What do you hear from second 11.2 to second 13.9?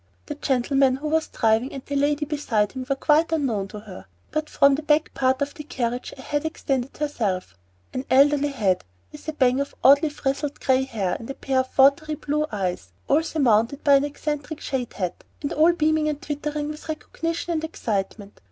a pair of watery blue eyes, all surmounted